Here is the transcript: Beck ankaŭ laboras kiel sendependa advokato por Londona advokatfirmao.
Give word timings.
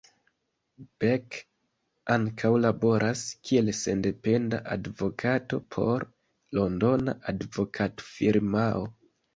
Beck 1.03 1.35
ankaŭ 2.15 2.51
laboras 2.63 3.23
kiel 3.51 3.71
sendependa 3.83 4.63
advokato 4.79 5.63
por 5.77 6.09
Londona 6.61 7.19
advokatfirmao. 7.35 8.87